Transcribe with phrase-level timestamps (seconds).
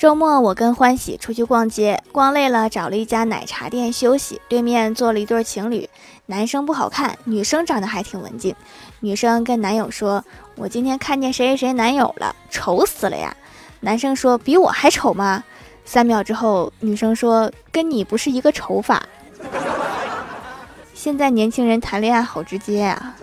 [0.00, 4.40] 周末我跟欢喜出去逛街，逛累了找了一家奶茶店休息。
[4.48, 5.86] 对面坐了一对情侣，
[6.24, 8.56] 男生不好看，女生长得还挺文静。
[9.00, 10.24] 女生跟男友说：
[10.56, 13.36] 「我今天看见谁谁谁男友了，丑死了呀！」
[13.80, 15.44] 男生说：「比我还丑吗？」
[15.84, 19.02] 三秒之后，女生说：「跟你不是一个丑法。」
[20.96, 23.14] 现在年轻人谈恋爱好直接啊。